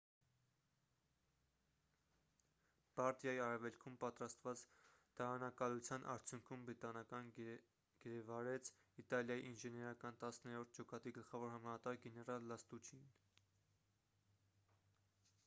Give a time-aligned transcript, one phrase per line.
[2.99, 4.61] բարդիայի արևելքում պատրաստված
[5.19, 8.71] դարանակալության արդյունքում բրիտանիան գերեվարեց
[9.03, 13.05] իտալիայի ինժեներական տասներորդ ջոկատի գլխավոր հրամանատար գեներալ լաստուչիին